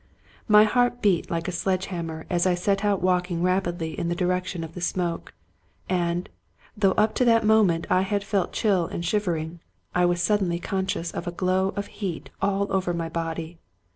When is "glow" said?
11.31-11.71